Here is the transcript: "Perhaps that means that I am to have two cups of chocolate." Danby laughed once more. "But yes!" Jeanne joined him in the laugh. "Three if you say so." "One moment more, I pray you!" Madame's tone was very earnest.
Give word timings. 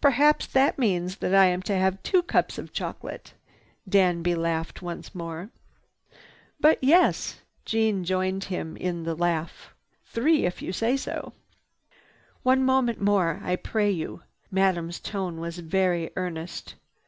"Perhaps 0.00 0.48
that 0.48 0.76
means 0.76 1.18
that 1.18 1.32
I 1.32 1.44
am 1.46 1.62
to 1.62 1.76
have 1.76 2.02
two 2.02 2.20
cups 2.24 2.58
of 2.58 2.72
chocolate." 2.72 3.34
Danby 3.88 4.34
laughed 4.34 4.82
once 4.82 5.14
more. 5.14 5.50
"But 6.58 6.82
yes!" 6.82 7.42
Jeanne 7.64 8.02
joined 8.02 8.42
him 8.50 8.76
in 8.76 9.04
the 9.04 9.14
laugh. 9.14 9.72
"Three 10.04 10.44
if 10.44 10.60
you 10.60 10.72
say 10.72 10.96
so." 10.96 11.32
"One 12.42 12.64
moment 12.64 13.00
more, 13.00 13.38
I 13.44 13.54
pray 13.54 13.92
you!" 13.92 14.22
Madame's 14.50 14.98
tone 14.98 15.38
was 15.38 15.58
very 15.60 16.10
earnest. 16.16 16.74